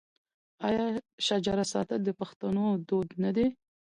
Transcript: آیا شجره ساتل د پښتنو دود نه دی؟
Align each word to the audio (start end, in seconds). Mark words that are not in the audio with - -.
آیا 0.67 0.85
شجره 1.27 1.65
ساتل 1.73 1.99
د 2.05 2.09
پښتنو 2.19 2.65
دود 2.87 3.09
نه 3.23 3.31
دی؟ 3.35 3.47